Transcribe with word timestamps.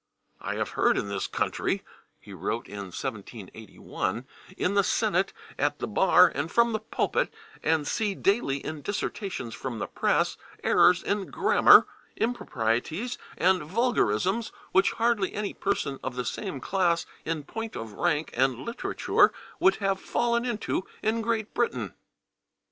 "I 0.39 0.55
have 0.55 0.69
heard 0.71 0.97
in 0.97 1.09
this 1.09 1.27
country," 1.27 1.83
he 2.19 2.33
wrote 2.33 2.65
in 2.67 2.85
1781, 2.89 4.25
"in 4.57 4.73
the 4.73 4.83
senate, 4.83 5.31
at 5.59 5.77
the 5.77 5.85
bar, 5.87 6.27
and 6.33 6.51
from 6.51 6.73
the 6.73 6.79
pulpit, 6.79 7.31
and 7.61 7.87
see 7.87 8.15
daily 8.15 8.57
in 8.65 8.81
dissertations 8.81 9.53
from 9.53 9.77
the 9.77 9.85
press, 9.85 10.37
errors 10.63 11.03
in 11.03 11.27
grammar, 11.29 11.85
improprieties 12.17 13.19
and 13.37 13.61
vulgarisms 13.61 14.51
which 14.71 14.93
hardly 14.93 15.33
any 15.35 15.53
person 15.53 15.99
of 16.03 16.15
the 16.15 16.25
same 16.25 16.59
class 16.59 17.05
in 17.23 17.43
point 17.43 17.75
of 17.75 17.93
rank 17.93 18.31
and 18.33 18.55
literature 18.57 19.31
would 19.59 19.75
have 19.75 20.01
fallen 20.01 20.45
into 20.45 20.83
in 21.03 21.21
Great 21.21 21.53
Britain." 21.53 21.93